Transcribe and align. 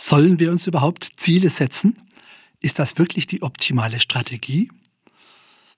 Sollen 0.00 0.38
wir 0.38 0.52
uns 0.52 0.68
überhaupt 0.68 1.08
Ziele 1.16 1.50
setzen? 1.50 2.00
Ist 2.62 2.78
das 2.78 2.98
wirklich 2.98 3.26
die 3.26 3.42
optimale 3.42 3.98
Strategie? 3.98 4.70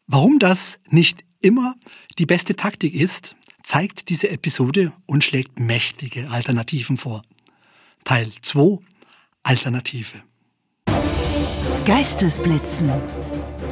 Warum 0.06 0.38
das 0.38 0.78
nicht 0.90 1.24
immer 1.40 1.74
die 2.18 2.26
beste 2.26 2.54
Taktik 2.54 2.92
ist, 2.92 3.34
zeigt 3.62 4.10
diese 4.10 4.28
Episode 4.28 4.92
und 5.06 5.24
schlägt 5.24 5.58
mächtige 5.58 6.28
Alternativen 6.28 6.98
vor. 6.98 7.22
Teil 8.04 8.30
2 8.42 8.80
Alternative. 9.42 10.22
Geistesblitzen. 11.86 12.92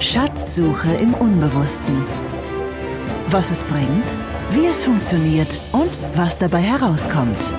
Schatzsuche 0.01 0.95
im 0.95 1.13
Unbewussten. 1.13 2.07
Was 3.29 3.51
es 3.51 3.65
bringt, 3.65 4.17
wie 4.53 4.65
es 4.65 4.87
funktioniert 4.87 5.61
und 5.73 5.99
was 6.15 6.39
dabei 6.39 6.63
herauskommt. 6.63 7.55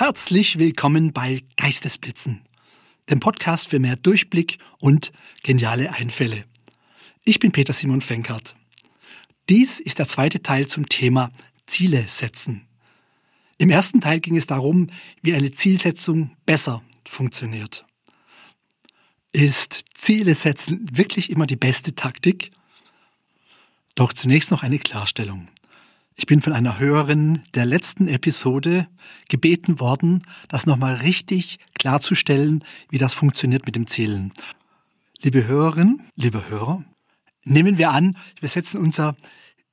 Herzlich 0.00 0.60
willkommen 0.60 1.12
bei 1.12 1.42
Geistesblitzen, 1.56 2.42
dem 3.10 3.18
Podcast 3.18 3.68
für 3.68 3.80
mehr 3.80 3.96
Durchblick 3.96 4.58
und 4.78 5.10
geniale 5.42 5.92
Einfälle. 5.92 6.44
Ich 7.24 7.40
bin 7.40 7.50
Peter 7.50 7.72
Simon 7.72 8.00
Fenkert. 8.00 8.54
Dies 9.48 9.80
ist 9.80 9.98
der 9.98 10.06
zweite 10.06 10.40
Teil 10.40 10.68
zum 10.68 10.88
Thema 10.88 11.32
Ziele 11.66 12.06
setzen. 12.06 12.68
Im 13.56 13.70
ersten 13.70 14.00
Teil 14.00 14.20
ging 14.20 14.36
es 14.36 14.46
darum, 14.46 14.88
wie 15.20 15.34
eine 15.34 15.50
Zielsetzung 15.50 16.30
besser 16.46 16.80
funktioniert. 17.04 17.84
Ist 19.32 19.84
Ziele 19.94 20.36
setzen 20.36 20.86
wirklich 20.92 21.28
immer 21.28 21.48
die 21.48 21.56
beste 21.56 21.96
Taktik? 21.96 22.52
Doch 23.96 24.12
zunächst 24.12 24.52
noch 24.52 24.62
eine 24.62 24.78
Klarstellung. 24.78 25.48
Ich 26.20 26.26
bin 26.26 26.40
von 26.40 26.52
einer 26.52 26.80
Hörerin 26.80 27.44
der 27.54 27.64
letzten 27.64 28.08
Episode 28.08 28.88
gebeten 29.28 29.78
worden, 29.78 30.24
das 30.48 30.66
nochmal 30.66 30.96
richtig 30.96 31.60
klarzustellen, 31.78 32.64
wie 32.90 32.98
das 32.98 33.14
funktioniert 33.14 33.66
mit 33.66 33.76
dem 33.76 33.86
Zählen. 33.86 34.32
Liebe 35.20 35.46
Hörerin, 35.46 36.02
liebe 36.16 36.48
Hörer, 36.48 36.84
nehmen 37.44 37.78
wir 37.78 37.92
an, 37.92 38.16
wir 38.40 38.48
setzen 38.48 38.80
unser 38.80 39.14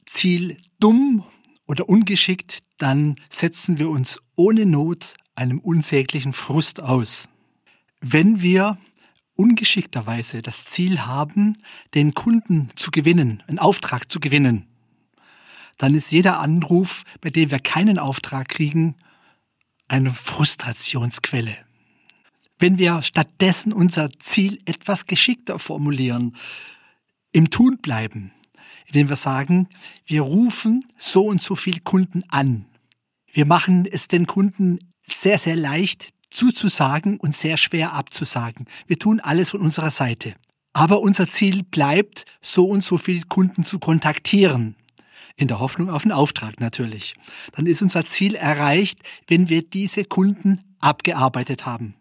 Ziel 0.05 0.55
dumm 0.80 1.23
oder 1.66 1.89
ungeschickt, 1.89 2.59
dann 2.77 3.16
setzen 3.31 3.80
wir 3.80 3.89
uns 3.89 4.22
ohne 4.36 4.67
Not 4.67 5.16
einem 5.33 5.58
unsäglichen 5.58 6.31
Frust 6.31 6.80
aus. 6.80 7.27
Wenn 8.02 8.44
wir 8.44 8.77
ungeschickterweise 9.36 10.44
das 10.44 10.66
Ziel 10.66 11.08
haben, 11.08 11.58
den 11.95 12.14
Kunden 12.14 12.70
zu 12.75 12.92
gewinnen, 12.92 13.42
einen 13.48 13.58
Auftrag 13.58 14.11
zu 14.11 14.20
gewinnen, 14.20 14.67
dann 15.78 15.94
ist 15.94 16.12
jeder 16.12 16.40
Anruf, 16.40 17.04
bei 17.22 17.30
dem 17.30 17.52
wir 17.52 17.59
keinen 17.59 18.00
Auftrag 18.00 18.50
kriegen, 18.50 18.95
eine 19.88 20.12
Frustrationsquelle. 20.14 21.56
Wenn 22.58 22.78
wir 22.78 23.02
stattdessen 23.02 23.73
unser 23.73 24.12
Ziel 24.17 24.59
etwas 24.66 25.06
geschickter 25.06 25.59
formulieren, 25.59 26.36
im 27.32 27.50
Tun 27.50 27.80
bleiben, 27.82 28.32
indem 28.88 29.09
wir 29.09 29.17
sagen, 29.17 29.67
wir 30.06 30.22
rufen 30.22 30.80
so 30.98 31.26
und 31.26 31.42
so 31.42 31.56
viel 31.56 31.82
Kunden 31.82 32.23
an. 32.30 32.66
Wir 33.32 33.45
machen 33.45 33.86
es 33.86 34.08
den 34.08 34.26
Kunden 34.26 34.80
sehr, 35.04 35.38
sehr 35.38 35.58
leicht 35.58 36.14
zuzusagen 36.30 37.17
und 37.20 37.36
sehr 37.36 37.58
schwer 37.58 37.94
abzusagen. 37.94 38.67
Wir 38.88 38.98
tun 38.98 39.20
alles 39.20 39.50
von 39.50 39.62
unserer 39.62 39.92
Seite. 39.92 40.36
Aber 40.72 41.02
unser 41.02 41.28
Ziel 41.28 41.64
bleibt, 41.64 42.26
so 42.42 42.66
und 42.66 42.84
so 42.84 42.98
viel 42.98 43.23
Kunden 43.23 43.64
zu 43.64 43.80
kontaktieren 43.80 44.76
in 45.38 45.47
der 45.47 45.59
Hoffnung 45.59 45.89
auf 45.89 46.03
einen 46.03 46.11
Auftrag 46.11 46.59
natürlich. 46.59 47.16
Dann 47.53 47.66
ist 47.66 47.81
unser 47.81 48.05
Ziel 48.05 48.36
erreicht, 48.36 49.00
wenn 49.28 49.50
wir 49.50 49.61
diese 49.61 50.05
Kunden 50.05 50.59
abgearbeitet 50.80 51.66
haben. 51.66 51.95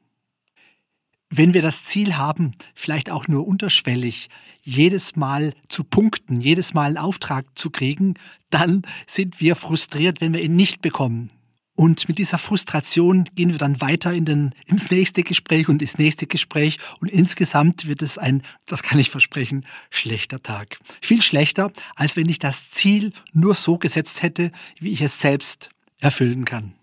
Wenn 1.31 1.53
wir 1.53 1.63
das 1.63 1.85
Ziel 1.85 2.17
haben, 2.17 2.53
vielleicht 2.75 3.11
auch 3.11 3.27
nur 3.27 3.47
unterschwellig, 3.47 4.29
jedes 4.63 5.17
Mal 5.17 5.53
zu 5.69 5.83
punkten, 5.83 6.41
jedes 6.41 6.75
Mal 6.75 6.89
einen 6.89 6.99
Auftrag 6.99 7.47
zu 7.57 7.71
kriegen, 7.71 8.15
dann 8.51 8.83
sind 9.07 9.41
wir 9.41 9.57
frustriert, 9.57 10.21
wenn 10.21 10.33
wir 10.33 10.43
ihn 10.43 10.55
nicht 10.55 10.81
bekommen. 10.81 11.29
Und 11.77 12.09
mit 12.09 12.19
dieser 12.19 12.39
Frustration 12.39 13.25
gehen 13.35 13.51
wir 13.51 13.59
dann 13.59 13.81
weiter 13.81 14.13
in 14.13 14.25
den, 14.25 14.55
ins 14.67 14.91
nächste 14.91 15.25
Gespräch 15.25 15.69
und 15.69 15.83
ins 15.83 15.99
nächste 15.99 16.27
Gespräch. 16.27 16.79
Und 17.01 17.11
insgesamt 17.11 17.87
wird 17.87 18.01
es 18.01 18.17
ein, 18.17 18.43
das 18.67 18.83
kann 18.85 18.99
ich 19.01 19.11
versprechen, 19.11 19.67
schlechter 19.91 20.41
Tag. 20.41 20.79
Viel 21.01 21.21
schlechter, 21.21 21.73
als 21.97 22.17
wenn 22.17 22.29
ich 22.29 22.39
das 22.39 22.71
Ziel 22.71 23.13
nur 23.33 23.57
so 23.57 23.79
gesetzt 23.79 24.23
hätte, 24.23 24.53
wie 24.79 24.93
ich 24.93 25.01
es 25.01 25.21
selbst 25.21 25.71
erfüllen 25.99 26.45
kann. 26.45 26.75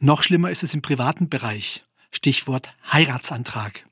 Noch 0.00 0.22
schlimmer 0.22 0.50
ist 0.50 0.62
es 0.62 0.72
im 0.72 0.82
privaten 0.82 1.28
Bereich. 1.28 1.84
Stichwort 2.10 2.74
Heiratsantrag. 2.90 3.86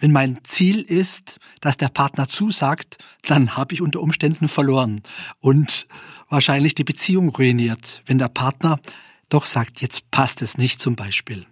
Wenn 0.00 0.12
mein 0.12 0.40
Ziel 0.44 0.80
ist, 0.80 1.38
dass 1.60 1.76
der 1.76 1.88
Partner 1.88 2.26
zusagt, 2.26 2.98
dann 3.26 3.56
habe 3.56 3.74
ich 3.74 3.82
unter 3.82 4.00
Umständen 4.00 4.48
verloren 4.48 5.02
und 5.40 5.86
wahrscheinlich 6.28 6.74
die 6.74 6.84
Beziehung 6.84 7.28
ruiniert, 7.28 8.02
wenn 8.06 8.18
der 8.18 8.28
Partner 8.28 8.80
doch 9.30 9.46
sagt, 9.46 9.80
jetzt 9.80 10.10
passt 10.10 10.42
es 10.42 10.58
nicht 10.58 10.82
zum 10.82 10.96
Beispiel. 10.96 11.46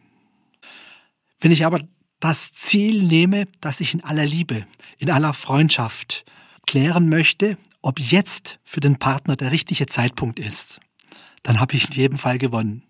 Wenn 1.41 1.53
ich 1.53 1.65
aber 1.65 1.81
das 2.21 2.53
Ziel 2.53 3.05
nehme, 3.05 3.47
dass 3.61 3.81
ich 3.81 3.95
in 3.95 4.05
aller 4.05 4.27
Liebe, 4.27 4.67
in 4.99 5.11
aller 5.11 5.33
Freundschaft 5.33 6.25
klären 6.67 7.09
möchte, 7.09 7.57
ob 7.81 8.01
jetzt 8.01 8.59
für 8.65 8.81
den 8.81 8.99
Partner 8.99 9.37
der 9.37 9.53
richtige 9.53 9.87
Zeitpunkt 9.87 10.39
ist, 10.39 10.81
dann 11.43 11.61
habe 11.61 11.77
ich 11.77 11.87
in 11.87 11.93
jedem 11.93 12.19
Fall 12.19 12.39
gewonnen. 12.39 12.83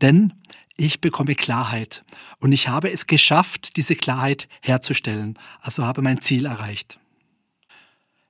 Denn 0.00 0.32
ich 0.76 1.00
bekomme 1.00 1.34
Klarheit 1.34 2.04
und 2.38 2.52
ich 2.52 2.68
habe 2.68 2.90
es 2.90 3.06
geschafft, 3.06 3.76
diese 3.76 3.96
Klarheit 3.96 4.48
herzustellen, 4.62 5.38
also 5.60 5.84
habe 5.84 6.02
mein 6.02 6.20
Ziel 6.20 6.46
erreicht. 6.46 6.98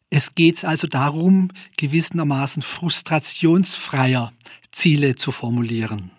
Es 0.09 0.35
geht 0.35 0.65
also 0.65 0.87
darum, 0.87 1.51
gewissermaßen 1.77 2.63
frustrationsfreier 2.63 4.33
Ziele 4.77 5.17
zu 5.17 5.33
formulieren. 5.33 6.11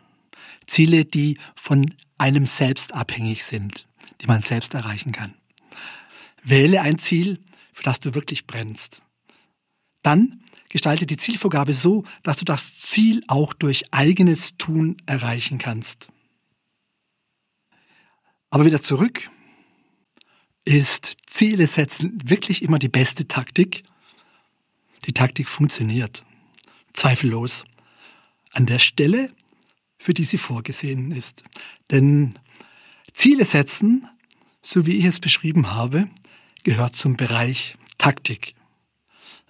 Ziele, 0.66 1.06
die 1.06 1.38
von 1.56 1.94
einem 2.18 2.48
selbst 2.48 2.92
abhängig 2.92 3.46
sind, 3.46 3.88
die 4.20 4.26
man 4.26 4.42
selbst 4.42 4.74
erreichen 4.74 5.12
kann. 5.12 5.36
Wähle 6.42 6.82
ein 6.82 6.98
Ziel, 6.98 7.40
für 7.72 7.84
das 7.84 8.00
du 8.00 8.16
wirklich 8.16 8.48
brennst. 8.48 9.04
Dann 10.02 10.42
gestalte 10.70 11.06
die 11.06 11.18
Zielvorgabe 11.18 11.72
so, 11.72 12.04
dass 12.24 12.38
du 12.38 12.46
das 12.46 12.80
Ziel 12.80 13.24
auch 13.28 13.54
durch 13.54 13.94
eigenes 13.94 14.58
Tun 14.58 14.98
erreichen 15.06 15.60
kannst. 15.60 16.08
Aber 18.50 18.66
wieder 18.66 18.82
zurück. 18.82 19.30
Ist 20.66 21.18
Ziele 21.28 21.68
setzen 21.68 22.18
wirklich 22.24 22.64
immer 22.64 22.80
die 22.80 22.90
beste 22.90 23.28
Taktik? 23.28 23.84
Die 25.06 25.14
Taktik 25.14 25.48
funktioniert. 25.48 26.26
Zweifellos 26.94 27.64
an 28.58 28.66
der 28.66 28.80
Stelle, 28.80 29.32
für 30.00 30.16
die 30.16 30.26
sie 30.26 30.40
vorgesehen 30.40 31.12
ist. 31.12 31.44
Denn 31.92 32.40
Ziele 33.14 33.46
setzen, 33.46 34.08
so 34.64 34.88
wie 34.88 34.98
ich 34.98 35.06
es 35.06 35.20
beschrieben 35.20 35.76
habe, 35.76 36.10
gehört 36.64 36.96
zum 36.96 37.18
Bereich 37.18 37.78
Taktik. 38.00 38.56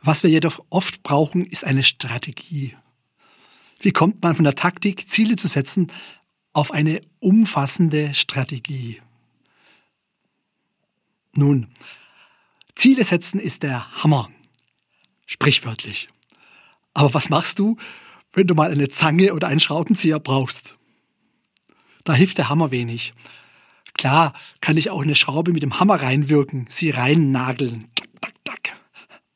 Was 0.01 0.23
wir 0.23 0.29
jedoch 0.29 0.63
oft 0.69 1.03
brauchen, 1.03 1.45
ist 1.45 1.63
eine 1.63 1.83
Strategie. 1.83 2.75
Wie 3.79 3.91
kommt 3.91 4.21
man 4.21 4.35
von 4.35 4.43
der 4.43 4.55
Taktik, 4.55 5.09
Ziele 5.09 5.37
zu 5.37 5.47
setzen, 5.47 5.89
auf 6.51 6.71
eine 6.71 7.01
umfassende 7.19 8.13
Strategie? 8.13 9.01
Nun, 11.31 11.67
Ziele 12.75 13.05
setzen 13.05 13.39
ist 13.39 13.63
der 13.63 14.03
Hammer, 14.03 14.29
sprichwörtlich. 15.27 16.09
Aber 16.93 17.13
was 17.13 17.29
machst 17.29 17.59
du, 17.59 17.77
wenn 18.37 18.45
du 18.45 18.53
mal 18.53 18.69
eine 18.69 18.87
Zange 18.87 19.33
oder 19.33 19.47
einen 19.47 19.59
Schraubenzieher 19.59 20.19
brauchst. 20.19 20.77
Da 22.03 22.13
hilft 22.13 22.37
der 22.37 22.49
Hammer 22.49 22.69
wenig. 22.69 23.13
Klar 23.93 24.33
kann 24.61 24.77
ich 24.77 24.91
auch 24.91 25.01
eine 25.01 25.15
Schraube 25.15 25.53
mit 25.53 25.63
dem 25.63 25.79
Hammer 25.79 25.95
reinwirken, 25.95 26.67
sie 26.69 26.91
reinnageln. 26.91 27.87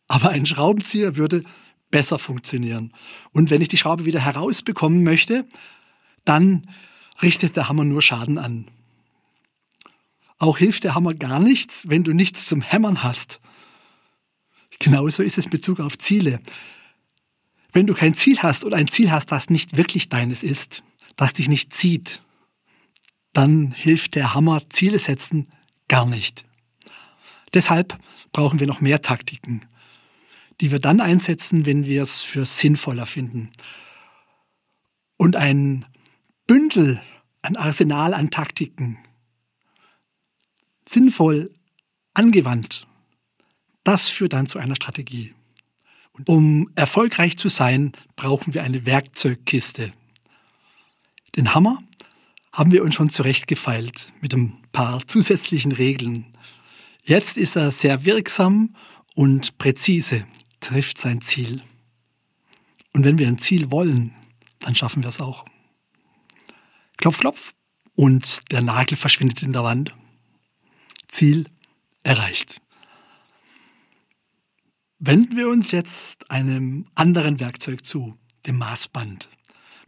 Aber 0.07 0.29
ein 0.29 0.45
Schraubenzieher 0.45 1.15
würde 1.15 1.43
besser 1.89 2.19
funktionieren. 2.19 2.93
Und 3.31 3.49
wenn 3.49 3.61
ich 3.63 3.69
die 3.69 3.77
Schraube 3.77 4.05
wieder 4.05 4.19
herausbekommen 4.19 5.03
möchte, 5.03 5.47
dann 6.23 6.61
richtet 7.23 7.55
der 7.55 7.69
Hammer 7.69 7.85
nur 7.85 8.03
Schaden 8.03 8.37
an. 8.37 8.67
Auch 10.37 10.59
hilft 10.59 10.83
der 10.83 10.93
Hammer 10.93 11.15
gar 11.15 11.39
nichts, 11.39 11.89
wenn 11.89 12.03
du 12.03 12.13
nichts 12.13 12.45
zum 12.45 12.61
Hämmern 12.61 13.01
hast. 13.01 13.41
Genauso 14.77 15.23
ist 15.23 15.39
es 15.39 15.45
in 15.45 15.51
Bezug 15.51 15.79
auf 15.79 15.97
Ziele. 15.97 16.39
Wenn 17.71 17.87
du 17.87 17.93
kein 17.93 18.13
Ziel 18.13 18.39
hast 18.39 18.63
oder 18.63 18.77
ein 18.77 18.87
Ziel 18.87 19.11
hast, 19.11 19.31
das 19.31 19.49
nicht 19.49 19.77
wirklich 19.77 20.09
deines 20.09 20.43
ist, 20.43 20.83
das 21.15 21.33
dich 21.33 21.47
nicht 21.47 21.73
zieht, 21.73 22.21
dann 23.33 23.71
hilft 23.71 24.15
der 24.15 24.33
Hammer 24.33 24.61
Ziele 24.69 24.99
setzen 24.99 25.47
gar 25.87 26.05
nicht. 26.05 26.45
Deshalb 27.53 27.97
brauchen 28.33 28.59
wir 28.59 28.67
noch 28.67 28.81
mehr 28.81 29.01
Taktiken, 29.01 29.65
die 30.59 30.71
wir 30.71 30.79
dann 30.79 30.99
einsetzen, 31.01 31.65
wenn 31.65 31.85
wir 31.85 32.01
es 32.03 32.21
für 32.21 32.45
sinnvoller 32.45 33.05
finden. 33.05 33.51
Und 35.17 35.35
ein 35.35 35.85
Bündel, 36.47 37.01
ein 37.41 37.55
Arsenal 37.55 38.13
an 38.13 38.31
Taktiken 38.31 38.97
sinnvoll 40.87 41.53
angewandt, 42.13 42.87
das 43.83 44.09
führt 44.09 44.33
dann 44.33 44.47
zu 44.47 44.59
einer 44.59 44.75
Strategie. 44.75 45.33
Um 46.25 46.69
erfolgreich 46.75 47.37
zu 47.37 47.49
sein, 47.49 47.93
brauchen 48.15 48.53
wir 48.53 48.63
eine 48.63 48.85
Werkzeugkiste. 48.85 49.93
Den 51.35 51.53
Hammer 51.53 51.79
haben 52.51 52.71
wir 52.71 52.83
uns 52.83 52.95
schon 52.95 53.09
zurechtgefeilt 53.09 54.11
mit 54.21 54.33
ein 54.33 54.57
paar 54.71 55.07
zusätzlichen 55.07 55.71
Regeln. 55.71 56.25
Jetzt 57.03 57.37
ist 57.37 57.55
er 57.55 57.71
sehr 57.71 58.05
wirksam 58.05 58.75
und 59.15 59.57
präzise, 59.57 60.25
trifft 60.59 60.99
sein 60.99 61.21
Ziel. 61.21 61.63
Und 62.93 63.05
wenn 63.05 63.17
wir 63.17 63.27
ein 63.27 63.37
Ziel 63.37 63.71
wollen, 63.71 64.13
dann 64.59 64.75
schaffen 64.75 65.03
wir 65.03 65.09
es 65.09 65.21
auch. 65.21 65.45
Klopf, 66.97 67.19
klopf 67.19 67.53
und 67.95 68.51
der 68.51 68.61
Nagel 68.61 68.97
verschwindet 68.97 69.41
in 69.43 69.53
der 69.53 69.63
Wand. 69.63 69.95
Ziel 71.07 71.49
erreicht. 72.03 72.60
Wenden 75.03 75.35
wir 75.35 75.49
uns 75.49 75.71
jetzt 75.71 76.29
einem 76.29 76.85
anderen 76.93 77.39
Werkzeug 77.39 77.83
zu, 77.83 78.19
dem 78.45 78.59
Maßband. 78.59 79.29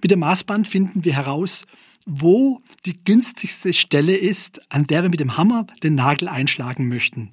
Mit 0.02 0.10
dem 0.10 0.18
Maßband 0.18 0.68
finden 0.68 1.06
wir 1.06 1.14
heraus, 1.14 1.68
wo 2.08 2.64
die 2.88 2.98
günstigste 3.04 3.74
Stelle 3.74 4.16
ist, 4.18 4.60
an 4.72 4.88
der 4.88 5.04
wir 5.04 5.10
mit 5.10 5.20
dem 5.20 5.38
Hammer 5.38 5.68
den 5.84 5.94
Nagel 5.94 6.28
einschlagen 6.28 6.88
möchten. 6.88 7.32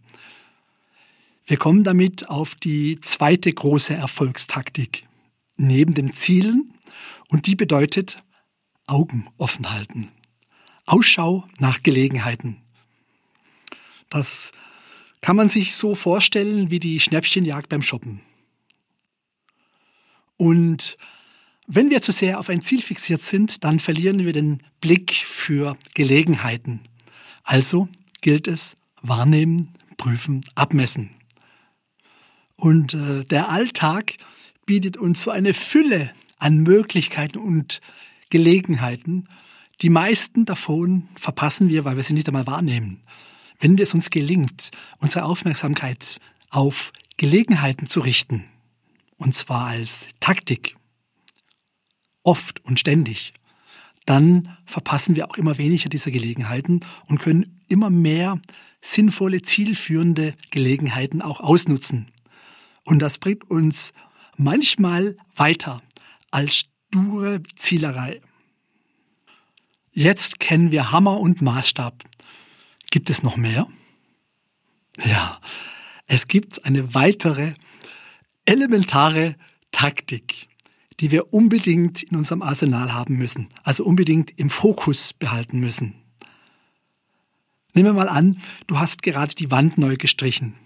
Wir 1.47 1.57
kommen 1.57 1.83
damit 1.83 2.29
auf 2.29 2.55
die 2.55 3.01
zweite 3.01 3.51
große 3.51 3.95
Erfolgstaktik 3.95 5.09
neben 5.57 5.95
dem 5.95 6.13
Zielen 6.13 6.75
und 7.29 7.47
die 7.47 7.57
bedeutet 7.57 8.23
Augen 8.87 9.27
offen 9.39 9.73
halten. 9.73 10.13
Ausschau 10.85 11.49
nach 11.59 11.83
Gelegenheiten. 11.83 12.59
Das 14.11 14.53
kann 15.21 15.37
man 15.37 15.49
sich 15.49 15.75
so 15.75 15.95
vorstellen 15.95 16.71
wie 16.71 16.81
die 16.81 17.01
Schnäppchenjagd 17.01 17.69
beim 17.69 17.83
Shoppen. 17.83 18.21
Und 20.37 20.97
wenn 21.67 21.91
wir 21.91 22.03
zu 22.03 22.13
sehr 22.13 22.39
auf 22.41 22.49
ein 22.49 22.63
Ziel 22.63 22.83
fixiert 22.83 23.23
sind, 23.23 23.63
dann 23.63 23.79
verlieren 23.79 24.25
wir 24.25 24.33
den 24.33 24.63
Blick 24.81 25.13
für 25.13 25.77
Gelegenheiten. 25.95 26.81
Also 27.45 27.89
gilt 28.23 28.49
es 28.49 28.77
wahrnehmen, 29.03 29.75
prüfen, 29.97 30.41
abmessen. 30.55 31.11
Und 32.57 32.95
äh, 32.95 33.25
der 33.25 33.51
Alltag 33.51 34.17
bietet 34.67 34.97
uns 34.97 35.23
so 35.23 35.31
eine 35.31 35.55
Fülle 35.55 36.11
an 36.39 36.59
Möglichkeiten 36.59 37.39
und 37.39 37.81
Gelegenheiten. 38.31 39.29
Die 39.83 39.91
meisten 39.91 40.45
davon 40.45 41.09
verpassen 41.17 41.69
wir, 41.69 41.85
weil 41.85 41.97
wir 41.97 42.03
sie 42.03 42.15
nicht 42.15 42.29
einmal 42.29 42.47
wahrnehmen. 42.47 43.03
Wenn 43.61 43.79
es 43.79 43.93
uns 43.95 44.11
gelingt, 44.11 44.71
unsere 44.99 45.25
Aufmerksamkeit 45.25 46.19
auf 46.49 46.93
Gelegenheiten 47.19 47.87
zu 47.87 48.01
richten, 48.01 48.45
und 49.19 49.35
zwar 49.35 49.67
als 49.67 50.09
Taktik, 50.19 50.77
oft 52.23 52.65
und 52.65 52.81
ständig, 52.81 53.35
dann 54.07 54.57
verpassen 54.65 55.15
wir 55.15 55.31
auch 55.31 55.37
immer 55.37 55.59
weniger 55.59 55.91
dieser 55.91 56.11
Gelegenheiten 56.11 56.81
und 57.07 57.21
können 57.21 57.61
immer 57.69 57.91
mehr 57.91 58.41
sinnvolle, 58.81 59.43
zielführende 59.43 60.35
Gelegenheiten 60.51 61.21
auch 61.21 61.41
ausnutzen. 61.41 62.11
Und 62.85 63.01
das 63.01 63.19
bringt 63.19 63.49
uns 63.51 63.93
manchmal 64.37 65.17
weiter 65.37 65.83
als 66.31 66.65
sture 66.91 67.43
Zielerei. 67.57 68.23
Jetzt 69.93 70.41
kennen 70.41 70.71
wir 70.71 70.93
Hammer 70.93 71.21
und 71.21 71.43
Maßstab. 71.43 72.10
Gibt 72.91 73.09
es 73.09 73.23
noch 73.23 73.37
mehr? 73.37 73.69
Ja, 75.05 75.41
es 76.07 76.27
gibt 76.27 76.65
eine 76.65 76.93
weitere 76.95 77.55
elementare 78.45 79.37
Taktik, 79.71 80.49
die 80.99 81.13
wir 81.13 81.33
unbedingt 81.33 82.03
in 82.03 82.17
unserem 82.17 82.43
Arsenal 82.43 82.93
haben 82.93 83.17
müssen, 83.17 83.49
also 83.63 83.85
unbedingt 83.85 84.37
im 84.39 84.51
Fokus 84.51 85.13
behalten 85.13 85.61
müssen. 85.61 85.95
Nehmen 87.73 87.91
wir 87.91 87.93
mal 87.93 88.09
an, 88.09 88.41
du 88.67 88.81
hast 88.81 89.03
gerade 89.03 89.35
die 89.37 89.53
Wand 89.53 89.79
neu 89.79 89.97
gestrichen. 89.97 90.57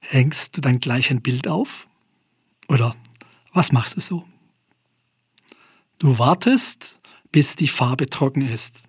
Hängst 0.00 0.56
du 0.56 0.60
dann 0.60 0.80
gleich 0.80 1.10
ein 1.10 1.22
Bild 1.22 1.46
auf? 1.46 1.86
Oder 2.68 2.96
was 3.52 3.70
machst 3.70 3.96
du 3.96 4.00
so? 4.00 4.28
Du 6.00 6.18
wartest, 6.18 6.98
bis 7.30 7.54
die 7.54 7.68
Farbe 7.68 8.06
trocken 8.06 8.42
ist. 8.42 8.82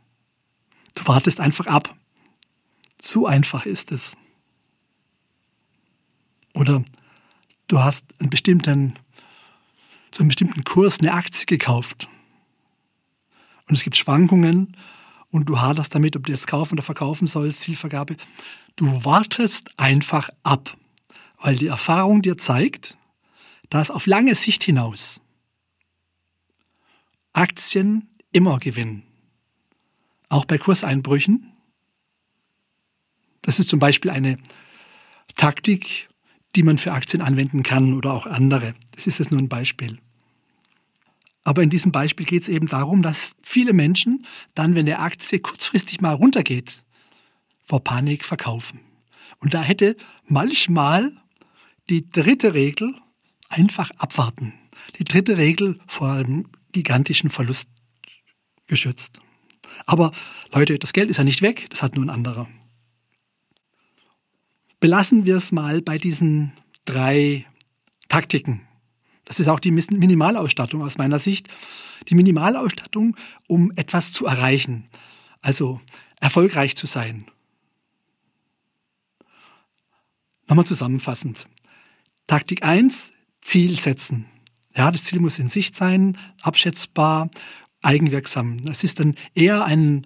Du 0.96 1.08
wartest 1.08 1.40
einfach 1.40 1.68
ab. 1.68 1.96
So 3.06 3.28
einfach 3.28 3.68
ist 3.68 3.92
es. 3.92 4.18
Oder 6.56 6.84
du 7.68 7.80
hast 7.80 8.06
einen 8.20 8.32
bestimmten, 8.32 8.98
zu 10.10 10.22
einem 10.22 10.30
bestimmten 10.30 10.64
Kurs 10.64 11.00
eine 11.00 11.14
Aktie 11.14 11.46
gekauft. 11.46 12.10
Und 13.68 13.76
es 13.76 13.84
gibt 13.84 13.96
Schwankungen 13.96 14.76
und 15.30 15.46
du 15.46 15.60
haderst 15.60 15.94
damit, 15.94 16.16
ob 16.16 16.26
du 16.26 16.32
jetzt 16.32 16.48
kaufen 16.48 16.74
oder 16.74 16.82
verkaufen 16.82 17.28
sollst, 17.28 17.62
Zielvergabe. 17.62 18.18
Du 18.76 19.06
wartest 19.06 19.78
einfach 19.78 20.32
ab, 20.42 20.76
weil 21.40 21.56
die 21.56 21.68
Erfahrung 21.68 22.24
dir 22.24 22.40
zeigt, 22.40 22.98
dass 23.70 23.92
auf 23.92 24.08
lange 24.08 24.34
Sicht 24.34 24.64
hinaus 24.64 25.22
Aktien 27.34 28.10
immer 28.32 28.58
gewinnen. 28.58 29.04
Auch 30.28 30.46
bei 30.46 30.58
Kurseinbrüchen 30.58 31.55
das 33.46 33.60
ist 33.60 33.70
zum 33.70 33.80
Beispiel 33.80 34.12
eine 34.12 34.38
Taktik, 35.36 36.10
die 36.56 36.64
man 36.64 36.78
für 36.78 36.94
Aktien 36.94 37.22
anwenden 37.22 37.64
kann 37.64 37.94
oder 37.94 38.14
auch 38.14 38.26
andere. 38.26 38.74
Das 38.92 39.08
ist 39.08 39.20
jetzt 39.20 39.32
nur 39.32 39.40
ein 39.40 39.50
Beispiel. 39.50 40.00
Aber 41.44 41.62
in 41.62 41.70
diesem 41.70 41.92
Beispiel 41.92 42.26
geht 42.26 42.42
es 42.42 42.50
eben 42.50 42.68
darum, 42.68 43.04
dass 43.04 43.36
viele 43.44 43.74
Menschen 43.74 44.26
dann, 44.56 44.74
wenn 44.74 44.88
der 44.88 45.02
Aktie 45.02 45.40
kurzfristig 45.40 46.02
mal 46.02 46.14
runtergeht, 46.14 46.84
vor 47.64 47.84
Panik 47.84 48.26
verkaufen. 48.26 48.80
Und 49.40 49.54
da 49.54 49.62
hätte 49.62 49.96
manchmal 50.28 51.12
die 51.90 52.10
dritte 52.10 52.56
Regel 52.56 52.96
einfach 53.50 53.92
abwarten. 53.98 54.54
Die 54.98 55.04
dritte 55.04 55.38
Regel 55.38 55.80
vor 55.86 56.14
einem 56.14 56.48
gigantischen 56.72 57.30
Verlust 57.30 57.70
geschützt. 58.66 59.22
Aber 59.86 60.12
Leute, 60.52 60.80
das 60.80 60.94
Geld 60.94 61.12
ist 61.12 61.18
ja 61.18 61.24
nicht 61.24 61.44
weg, 61.44 61.68
das 61.70 61.84
hat 61.84 61.96
nur 61.96 62.06
ein 62.06 62.10
anderer. 62.10 62.48
Belassen 64.86 65.26
wir 65.26 65.38
es 65.38 65.52
mal 65.52 65.82
bei 65.82 65.98
diesen 65.98 66.52
drei 66.86 67.48
Taktiken. 68.08 68.62
Das 69.24 69.40
ist 69.40 69.48
auch 69.48 69.60
die 69.60 69.72
Minimalausstattung 69.72 70.84
aus 70.84 71.00
meiner 71.00 71.18
Sicht. 71.18 71.48
Die 72.08 72.14
Minimalausstattung, 72.14 73.18
um 73.48 73.72
etwas 73.78 74.12
zu 74.12 74.28
erreichen, 74.28 74.88
also 75.42 75.82
erfolgreich 76.20 76.76
zu 76.76 76.86
sein. 76.86 77.26
Nochmal 80.48 80.68
zusammenfassend. 80.68 81.48
Taktik 82.28 82.64
1, 82.64 83.12
Ziel 83.42 83.80
setzen. 83.80 84.28
Ja, 84.76 84.92
das 84.92 85.06
Ziel 85.06 85.20
muss 85.20 85.40
in 85.40 85.50
Sicht 85.50 85.76
sein, 85.76 86.16
abschätzbar, 86.44 87.32
eigenwirksam. 87.82 88.64
Das 88.64 88.84
ist 88.84 89.00
dann 89.00 89.16
eher 89.34 89.66
ein 89.66 90.06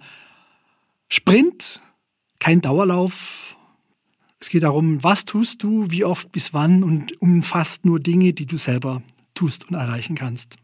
Sprint, 1.10 1.82
kein 2.38 2.62
Dauerlauf, 2.62 3.49
es 4.40 4.48
geht 4.48 4.62
darum, 4.62 5.02
was 5.04 5.26
tust 5.26 5.62
du, 5.62 5.90
wie 5.90 6.04
oft, 6.04 6.32
bis 6.32 6.54
wann 6.54 6.82
und 6.82 7.20
umfasst 7.20 7.84
nur 7.84 8.00
Dinge, 8.00 8.32
die 8.32 8.46
du 8.46 8.56
selber 8.56 9.02
tust 9.34 9.68
und 9.68 9.74
erreichen 9.74 10.16
kannst. 10.16 10.56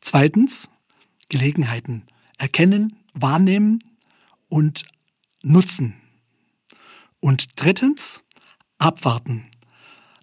Zweitens, 0.00 0.68
Gelegenheiten 1.28 2.04
erkennen, 2.38 2.96
wahrnehmen 3.14 3.78
und 4.48 4.84
nutzen. 5.42 5.94
Und 7.20 7.46
drittens, 7.56 8.22
abwarten. 8.78 9.46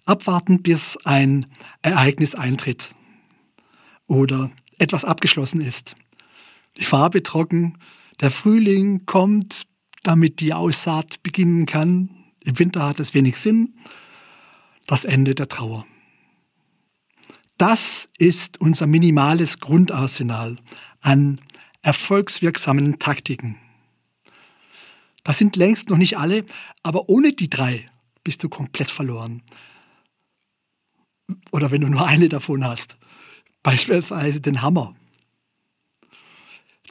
Abwarten, 0.04 0.62
bis 0.62 0.98
ein 1.04 1.46
Ereignis 1.80 2.34
eintritt 2.34 2.94
oder 4.06 4.50
etwas 4.78 5.04
abgeschlossen 5.04 5.60
ist. 5.60 5.94
Die 6.76 6.84
Farbe 6.84 7.22
trocken, 7.22 7.78
der 8.20 8.30
Frühling 8.30 9.06
kommt, 9.06 9.66
damit 10.02 10.40
die 10.40 10.52
Aussaat 10.52 11.22
beginnen 11.22 11.66
kann. 11.66 12.10
Im 12.40 12.58
Winter 12.58 12.86
hat 12.86 13.00
es 13.00 13.14
wenig 13.14 13.36
Sinn. 13.36 13.74
Das 14.86 15.04
Ende 15.04 15.34
der 15.34 15.48
Trauer. 15.48 15.86
Das 17.58 18.08
ist 18.16 18.60
unser 18.60 18.86
minimales 18.86 19.60
Grundarsenal 19.60 20.56
an 21.00 21.40
erfolgswirksamen 21.82 22.98
Taktiken. 22.98 23.58
Das 25.24 25.38
sind 25.38 25.56
längst 25.56 25.90
noch 25.90 25.98
nicht 25.98 26.16
alle, 26.16 26.46
aber 26.82 27.08
ohne 27.08 27.32
die 27.32 27.50
drei 27.50 27.86
bist 28.24 28.42
du 28.42 28.48
komplett 28.48 28.90
verloren. 28.90 29.42
Oder 31.50 31.70
wenn 31.70 31.82
du 31.82 31.88
nur 31.88 32.06
eine 32.06 32.28
davon 32.28 32.64
hast, 32.64 32.96
beispielsweise 33.62 34.40
den 34.40 34.62
Hammer. 34.62 34.94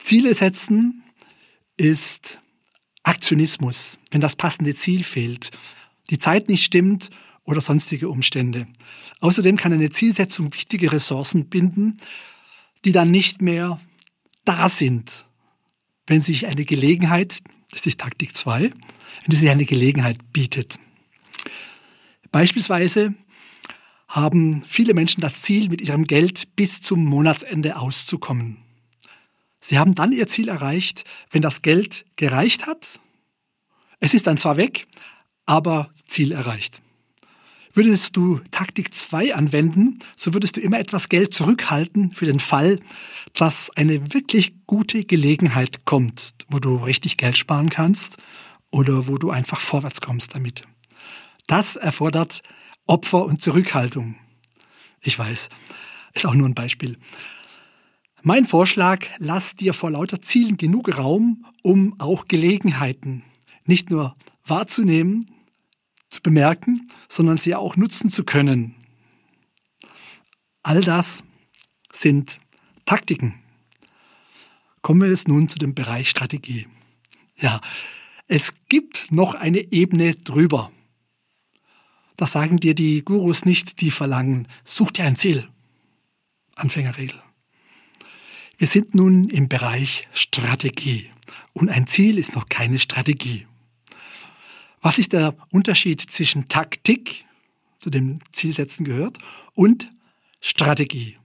Ziele 0.00 0.34
setzen 0.34 1.02
ist 1.76 2.40
Aktionismus, 3.10 3.98
wenn 4.10 4.20
das 4.20 4.36
passende 4.36 4.74
Ziel 4.74 5.04
fehlt, 5.04 5.50
die 6.10 6.18
Zeit 6.18 6.48
nicht 6.48 6.64
stimmt 6.64 7.10
oder 7.44 7.60
sonstige 7.60 8.08
Umstände. 8.08 8.66
Außerdem 9.20 9.56
kann 9.56 9.72
eine 9.72 9.90
Zielsetzung 9.90 10.54
wichtige 10.54 10.92
Ressourcen 10.92 11.48
binden, 11.48 11.96
die 12.84 12.92
dann 12.92 13.10
nicht 13.10 13.42
mehr 13.42 13.80
da 14.44 14.68
sind, 14.68 15.26
wenn 16.06 16.22
sich 16.22 16.46
eine 16.46 16.64
Gelegenheit, 16.64 17.38
das 17.72 17.84
ist 17.84 18.00
Taktik 18.00 18.36
2, 18.36 18.70
wenn 19.26 19.36
sich 19.36 19.50
eine 19.50 19.64
Gelegenheit 19.64 20.32
bietet. 20.32 20.78
Beispielsweise 22.30 23.14
haben 24.06 24.64
viele 24.66 24.94
Menschen 24.94 25.20
das 25.20 25.42
Ziel, 25.42 25.68
mit 25.68 25.80
ihrem 25.80 26.04
Geld 26.04 26.54
bis 26.54 26.80
zum 26.80 27.04
Monatsende 27.04 27.76
auszukommen. 27.76 28.69
Sie 29.60 29.78
haben 29.78 29.94
dann 29.94 30.12
ihr 30.12 30.26
Ziel 30.26 30.48
erreicht, 30.48 31.04
wenn 31.30 31.42
das 31.42 31.62
Geld 31.62 32.06
gereicht 32.16 32.66
hat. 32.66 33.00
Es 33.98 34.14
ist 34.14 34.26
dann 34.26 34.38
zwar 34.38 34.56
weg, 34.56 34.86
aber 35.46 35.90
Ziel 36.06 36.32
erreicht. 36.32 36.80
Würdest 37.72 38.16
du 38.16 38.40
Taktik 38.50 38.92
2 38.92 39.34
anwenden, 39.34 40.00
so 40.16 40.32
würdest 40.34 40.56
du 40.56 40.60
immer 40.60 40.80
etwas 40.80 41.08
Geld 41.08 41.32
zurückhalten 41.32 42.12
für 42.12 42.26
den 42.26 42.40
Fall, 42.40 42.80
dass 43.34 43.70
eine 43.76 44.12
wirklich 44.12 44.54
gute 44.66 45.04
Gelegenheit 45.04 45.84
kommt, 45.84 46.34
wo 46.48 46.58
du 46.58 46.76
richtig 46.76 47.16
Geld 47.16 47.38
sparen 47.38 47.70
kannst 47.70 48.16
oder 48.70 49.06
wo 49.06 49.18
du 49.18 49.30
einfach 49.30 49.60
vorwärts 49.60 50.00
kommst 50.00 50.34
damit. 50.34 50.64
Das 51.46 51.76
erfordert 51.76 52.42
Opfer 52.86 53.24
und 53.24 53.40
Zurückhaltung. 53.40 54.16
Ich 55.00 55.16
weiß, 55.16 55.48
ist 56.14 56.26
auch 56.26 56.34
nur 56.34 56.48
ein 56.48 56.54
Beispiel. 56.54 56.98
Mein 58.22 58.44
Vorschlag, 58.44 59.06
lass 59.18 59.56
dir 59.56 59.72
vor 59.72 59.90
lauter 59.90 60.20
Zielen 60.20 60.58
genug 60.58 60.96
Raum, 60.96 61.46
um 61.62 61.98
auch 61.98 62.28
Gelegenheiten 62.28 63.24
nicht 63.64 63.88
nur 63.88 64.14
wahrzunehmen, 64.44 65.24
zu 66.10 66.20
bemerken, 66.20 66.90
sondern 67.08 67.38
sie 67.38 67.54
auch 67.54 67.76
nutzen 67.76 68.10
zu 68.10 68.24
können. 68.24 68.74
All 70.62 70.82
das 70.82 71.22
sind 71.92 72.38
Taktiken. 72.84 73.34
Kommen 74.82 75.00
wir 75.00 75.08
jetzt 75.08 75.28
nun 75.28 75.48
zu 75.48 75.58
dem 75.58 75.74
Bereich 75.74 76.10
Strategie. 76.10 76.66
Ja, 77.36 77.60
es 78.28 78.52
gibt 78.68 79.12
noch 79.12 79.34
eine 79.34 79.72
Ebene 79.72 80.14
drüber. 80.14 80.70
Das 82.16 82.32
sagen 82.32 82.58
dir 82.58 82.74
die 82.74 83.02
Gurus 83.02 83.46
nicht, 83.46 83.80
die 83.80 83.90
verlangen, 83.90 84.46
such 84.64 84.90
dir 84.90 85.04
ein 85.04 85.16
Ziel. 85.16 85.48
Anfängerregel. 86.54 87.18
Wir 88.60 88.66
sind 88.66 88.94
nun 88.94 89.30
im 89.30 89.48
Bereich 89.48 90.06
Strategie 90.12 91.10
und 91.54 91.70
ein 91.70 91.86
Ziel 91.86 92.18
ist 92.18 92.36
noch 92.36 92.50
keine 92.50 92.78
Strategie. 92.78 93.46
Was 94.82 94.98
ist 94.98 95.14
der 95.14 95.34
Unterschied 95.48 96.02
zwischen 96.02 96.46
Taktik, 96.48 97.24
zu 97.80 97.88
dem 97.88 98.18
Zielsetzen 98.32 98.84
gehört, 98.84 99.16
und 99.54 99.90
Strategie? 100.42 101.16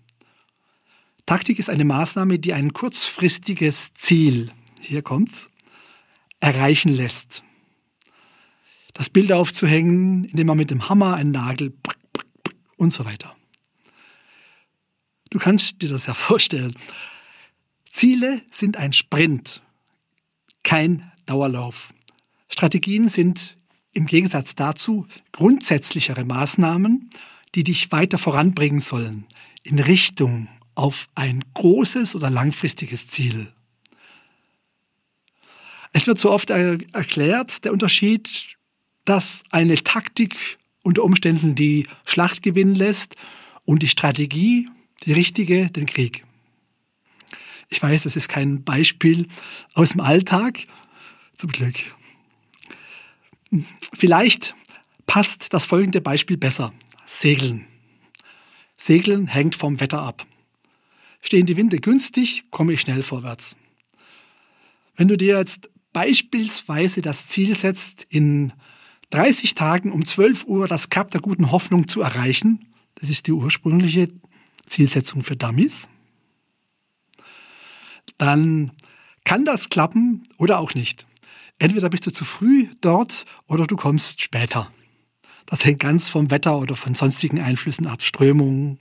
Taktik 1.26 1.60
ist 1.60 1.70
eine 1.70 1.84
Maßnahme, 1.84 2.40
die 2.40 2.54
ein 2.54 2.72
kurzfristiges 2.72 3.94
Ziel, 3.94 4.54
hier 4.80 5.02
kommt's, 5.02 5.50
erreichen 6.40 6.94
lässt 6.94 7.44
das 8.94 9.10
Bild 9.10 9.34
aufzuhängen, 9.34 10.24
indem 10.24 10.48
man 10.48 10.56
mit 10.56 10.72
dem 10.72 10.88
Hammer 10.88 11.16
einen 11.16 11.32
Nagel 11.32 11.74
und 12.78 12.94
so 12.94 13.04
weiter. 13.04 13.36
Du 15.32 15.38
kannst 15.38 15.82
dir 15.82 15.90
das 15.90 16.06
ja 16.06 16.14
vorstellen. 16.14 16.72
Ziele 17.96 18.42
sind 18.52 18.76
ein 18.76 18.92
Sprint, 18.92 19.62
kein 20.64 21.10
Dauerlauf. 21.26 21.94
Strategien 22.50 23.08
sind 23.08 23.56
im 23.94 24.06
Gegensatz 24.06 24.54
dazu 24.54 25.08
grundsätzlichere 25.32 26.26
Maßnahmen, 26.26 27.10
die 27.56 27.64
dich 27.64 27.94
weiter 27.94 28.18
voranbringen 28.18 28.82
sollen, 28.82 29.26
in 29.64 29.80
Richtung 29.80 30.50
auf 30.76 31.08
ein 31.16 31.46
großes 31.54 32.16
oder 32.16 32.30
langfristiges 32.30 33.08
Ziel. 33.08 33.54
Es 35.94 36.06
wird 36.06 36.20
so 36.20 36.32
oft 36.32 36.50
erklärt, 36.50 37.64
der 37.64 37.72
Unterschied 37.72 38.58
dass 39.06 39.44
eine 39.52 39.76
Taktik 39.76 40.58
unter 40.84 41.02
Umständen 41.04 41.56
die 41.56 41.88
Schlacht 42.06 42.44
gewinnen 42.44 42.76
lässt 42.76 43.16
und 43.64 43.84
die 43.84 43.88
Strategie, 43.88 44.68
die 45.06 45.14
richtige, 45.14 45.70
den 45.70 45.86
Krieg. 45.86 46.26
Ich 47.70 47.82
weiß, 47.82 48.04
das 48.04 48.16
ist 48.16 48.30
kein 48.30 48.64
Beispiel 48.64 49.28
aus 49.74 49.92
dem 49.92 50.02
Alltag, 50.02 50.66
zum 51.34 51.52
Glück. 51.52 51.76
Vielleicht 53.94 54.56
passt 55.06 55.54
das 55.54 55.66
folgende 55.66 56.02
Beispiel 56.02 56.38
besser. 56.38 56.74
Segeln. 57.06 57.66
Segeln 58.78 59.28
hängt 59.28 59.56
vom 59.56 59.80
Wetter 59.80 60.02
ab. 60.02 60.26
Stehen 61.22 61.46
die 61.46 61.58
Winde 61.58 61.80
günstig, 61.80 62.46
komme 62.52 62.74
ich 62.74 62.82
schnell 62.82 63.04
vorwärts. 63.04 63.56
Wenn 64.96 65.08
du 65.08 65.18
dir 65.18 65.38
jetzt 65.38 65.70
beispielsweise 65.92 67.02
das 67.02 67.28
Ziel 67.28 67.56
setzt, 67.56 68.06
in 68.10 68.54
30 69.12 69.56
Tagen 69.56 69.92
um 69.92 70.06
12 70.06 70.46
Uhr 70.46 70.68
das 70.68 70.90
Kap 70.90 71.12
der 71.12 71.22
guten 71.22 71.52
Hoffnung 71.52 71.88
zu 71.88 72.02
erreichen. 72.02 72.66
Das 72.96 73.10
ist 73.10 73.28
die 73.28 73.32
ursprüngliche 73.32 74.10
Zielsetzung 74.66 75.24
für 75.24 75.36
Dummies. 75.36 75.88
Dann 78.18 78.72
kann 79.24 79.46
das 79.46 79.70
klappen 79.70 80.24
oder 80.38 80.60
auch 80.60 80.74
nicht. 80.74 81.06
Entweder 81.58 81.90
bist 81.90 82.06
du 82.06 82.12
zu 82.12 82.26
früh 82.26 82.68
dort 82.82 83.26
oder 83.48 83.66
du 83.66 83.76
kommst 83.76 84.22
später. 84.22 84.72
Das 85.46 85.64
hängt 85.64 85.80
ganz 85.80 86.10
vom 86.10 86.32
Wetter 86.32 86.58
oder 86.58 86.76
von 86.76 86.96
sonstigen 86.96 87.40
Einflüssen 87.40 87.88
ab. 87.88 88.02
Strömung, 88.02 88.80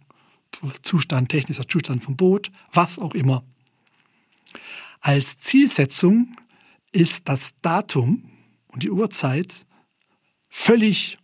Zustand, 0.83 1.29
technischer 1.29 1.69
Zustand 1.69 2.03
vom 2.03 2.17
Boot, 2.17 2.50
was 2.73 2.99
auch 2.99 3.14
immer. 3.14 3.45
Als 5.00 5.38
Zielsetzung 5.38 6.37
ist 6.91 7.29
das 7.29 7.55
Datum 7.61 8.31
und 8.69 8.83
die 8.83 8.91
Uhrzeit 8.91 9.67
völlig 10.49 11.19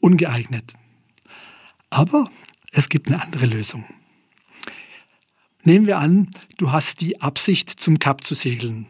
ungeeignet. 0.00 0.74
Aber 1.90 2.28
es 2.72 2.88
gibt 2.88 3.08
eine 3.08 3.22
andere 3.22 3.46
Lösung. 3.46 3.84
Nehmen 5.64 5.86
wir 5.86 5.98
an, 5.98 6.30
du 6.56 6.72
hast 6.72 7.00
die 7.00 7.20
Absicht, 7.20 7.70
zum 7.70 7.98
Kap 7.98 8.24
zu 8.24 8.34
segeln. 8.34 8.86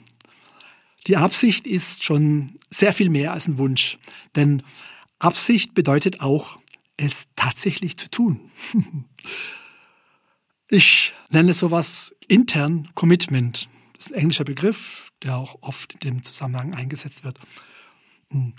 Die 1.06 1.16
Absicht 1.16 1.66
ist 1.66 2.04
schon 2.04 2.58
sehr 2.70 2.92
viel 2.92 3.10
mehr 3.10 3.32
als 3.32 3.46
ein 3.46 3.58
Wunsch, 3.58 3.98
denn 4.36 4.62
Absicht 5.18 5.74
bedeutet 5.74 6.20
auch, 6.20 6.58
es 6.96 7.28
tatsächlich 7.36 7.96
zu 7.96 8.10
tun. 8.10 8.50
Ich 10.70 11.12
nenne 11.28 11.52
sowas 11.52 12.14
intern 12.26 12.88
Commitment. 12.94 13.68
Das 13.92 14.06
ist 14.06 14.12
ein 14.12 14.18
englischer 14.18 14.44
Begriff, 14.44 15.12
der 15.22 15.36
auch 15.36 15.58
oft 15.60 15.92
in 15.92 16.00
dem 16.00 16.24
Zusammenhang 16.24 16.74
eingesetzt 16.74 17.22
wird. 17.22 17.38
Hm 18.32 18.54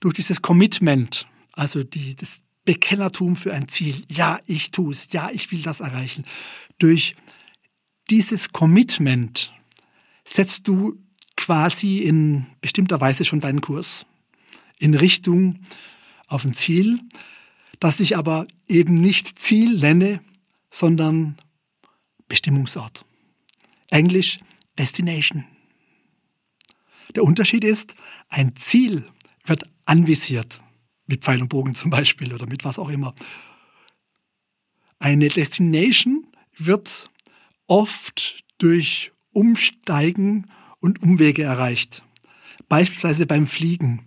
durch 0.00 0.14
dieses 0.14 0.42
Commitment, 0.42 1.26
also 1.52 1.82
die, 1.82 2.16
das 2.16 2.42
Bekennertum 2.64 3.36
für 3.36 3.54
ein 3.54 3.68
Ziel, 3.68 4.04
ja, 4.08 4.40
ich 4.46 4.70
tue 4.70 4.92
es, 4.92 5.08
ja, 5.12 5.30
ich 5.32 5.52
will 5.52 5.62
das 5.62 5.80
erreichen, 5.80 6.24
durch 6.78 7.14
dieses 8.10 8.50
Commitment 8.50 9.52
setzt 10.24 10.66
du 10.66 10.98
quasi 11.36 11.98
in 11.98 12.46
bestimmter 12.60 13.00
Weise 13.00 13.24
schon 13.24 13.40
deinen 13.40 13.60
Kurs 13.60 14.04
in 14.78 14.94
Richtung 14.94 15.60
auf 16.26 16.44
ein 16.44 16.52
Ziel, 16.52 17.00
das 17.78 18.00
ich 18.00 18.16
aber 18.16 18.46
eben 18.68 18.94
nicht 18.94 19.38
Ziel 19.38 19.78
nenne, 19.78 20.20
sondern 20.70 21.38
Bestimmungsort. 22.28 23.04
Englisch 23.90 24.40
Destination. 24.78 25.44
Der 27.14 27.24
Unterschied 27.24 27.64
ist, 27.64 27.94
ein 28.28 28.54
Ziel 28.56 29.08
wird 29.44 29.64
anvisiert, 29.84 30.60
mit 31.06 31.24
Pfeil 31.24 31.42
und 31.42 31.48
Bogen 31.48 31.74
zum 31.74 31.90
Beispiel 31.90 32.32
oder 32.32 32.46
mit 32.46 32.64
was 32.64 32.78
auch 32.78 32.88
immer. 32.88 33.14
Eine 34.98 35.28
Destination 35.28 36.26
wird 36.56 37.09
oft 37.70 38.42
durch 38.58 39.12
Umsteigen 39.30 40.50
und 40.80 41.02
Umwege 41.02 41.44
erreicht. 41.44 42.02
Beispielsweise 42.68 43.26
beim 43.26 43.46
Fliegen. 43.46 44.04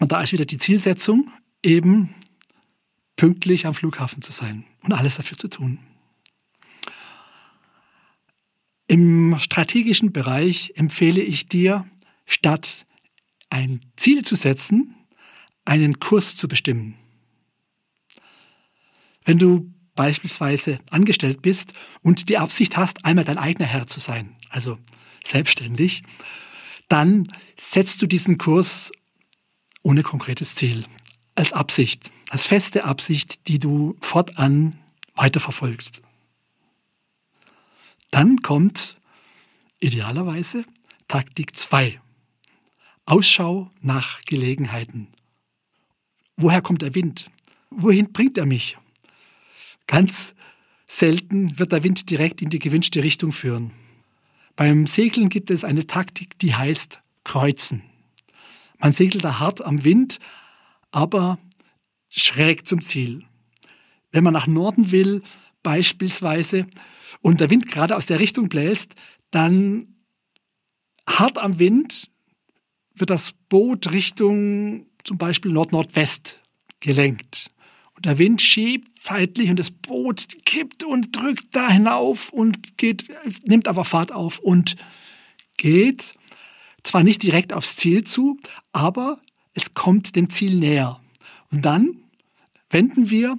Und 0.00 0.10
da 0.10 0.22
ist 0.22 0.32
wieder 0.32 0.46
die 0.46 0.58
Zielsetzung, 0.58 1.30
eben 1.62 2.14
pünktlich 3.16 3.66
am 3.66 3.74
Flughafen 3.74 4.22
zu 4.22 4.32
sein 4.32 4.64
und 4.82 4.92
alles 4.94 5.16
dafür 5.16 5.36
zu 5.36 5.48
tun. 5.48 5.78
Im 8.88 9.36
strategischen 9.38 10.12
Bereich 10.12 10.72
empfehle 10.76 11.20
ich 11.20 11.46
dir, 11.46 11.86
statt 12.24 12.86
ein 13.50 13.80
Ziel 13.96 14.24
zu 14.24 14.34
setzen, 14.34 14.94
einen 15.66 16.00
Kurs 16.00 16.36
zu 16.36 16.48
bestimmen. 16.48 16.94
Wenn 19.24 19.38
du 19.38 19.75
beispielsweise 19.96 20.78
angestellt 20.90 21.42
bist 21.42 21.72
und 22.02 22.28
die 22.28 22.38
Absicht 22.38 22.76
hast, 22.76 23.04
einmal 23.04 23.24
dein 23.24 23.38
eigener 23.38 23.66
Herr 23.66 23.86
zu 23.86 23.98
sein, 23.98 24.36
also 24.50 24.78
selbstständig, 25.24 26.02
dann 26.88 27.26
setzt 27.58 28.00
du 28.00 28.06
diesen 28.06 28.38
Kurs 28.38 28.92
ohne 29.82 30.02
konkretes 30.02 30.54
Ziel, 30.54 30.84
als 31.34 31.52
Absicht, 31.52 32.10
als 32.30 32.46
feste 32.46 32.84
Absicht, 32.84 33.46
die 33.48 33.58
du 33.58 33.96
fortan 34.00 34.78
weiterverfolgst. 35.14 36.02
Dann 38.10 38.42
kommt 38.42 38.96
idealerweise 39.80 40.64
Taktik 41.08 41.56
2. 41.56 42.00
Ausschau 43.04 43.70
nach 43.80 44.20
Gelegenheiten. 44.22 45.08
Woher 46.36 46.62
kommt 46.62 46.82
der 46.82 46.94
Wind? 46.94 47.30
Wohin 47.70 48.12
bringt 48.12 48.38
er 48.38 48.46
mich? 48.46 48.76
Ganz 49.86 50.34
selten 50.86 51.58
wird 51.58 51.72
der 51.72 51.82
Wind 51.82 52.10
direkt 52.10 52.42
in 52.42 52.50
die 52.50 52.58
gewünschte 52.58 53.02
Richtung 53.02 53.32
führen. 53.32 53.72
Beim 54.54 54.86
Segeln 54.86 55.28
gibt 55.28 55.50
es 55.50 55.64
eine 55.64 55.86
Taktik, 55.86 56.38
die 56.38 56.54
heißt 56.54 57.02
Kreuzen. 57.24 57.82
Man 58.78 58.92
segelt 58.92 59.24
da 59.24 59.38
hart 59.38 59.64
am 59.64 59.84
Wind, 59.84 60.18
aber 60.90 61.38
schräg 62.08 62.66
zum 62.66 62.80
Ziel. 62.80 63.24
Wenn 64.12 64.24
man 64.24 64.32
nach 64.32 64.46
Norden 64.46 64.90
will, 64.92 65.22
beispielsweise, 65.62 66.66
und 67.20 67.40
der 67.40 67.50
Wind 67.50 67.66
gerade 67.66 67.96
aus 67.96 68.06
der 68.06 68.20
Richtung 68.20 68.48
bläst, 68.48 68.94
dann 69.30 69.96
hart 71.08 71.38
am 71.38 71.58
Wind 71.58 72.10
wird 72.94 73.10
das 73.10 73.32
Boot 73.48 73.90
Richtung 73.90 74.86
zum 75.04 75.18
Beispiel 75.18 75.52
Nord-Nordwest 75.52 76.40
gelenkt. 76.80 77.50
Und 77.96 78.04
der 78.04 78.18
Wind 78.18 78.42
schiebt 78.42 79.02
zeitlich 79.02 79.50
und 79.50 79.58
das 79.58 79.70
Boot 79.70 80.26
kippt 80.44 80.84
und 80.84 81.16
drückt 81.16 81.56
da 81.56 81.70
hinauf 81.70 82.28
und 82.28 82.76
geht, 82.76 83.06
nimmt 83.44 83.68
aber 83.68 83.84
Fahrt 83.84 84.12
auf 84.12 84.38
und 84.38 84.76
geht 85.56 86.14
zwar 86.82 87.02
nicht 87.02 87.22
direkt 87.22 87.52
aufs 87.52 87.76
Ziel 87.76 88.04
zu, 88.04 88.38
aber 88.72 89.18
es 89.54 89.74
kommt 89.74 90.14
dem 90.14 90.30
Ziel 90.30 90.58
näher. 90.58 91.00
Und 91.50 91.64
dann 91.64 92.02
wenden 92.70 93.10
wir, 93.10 93.38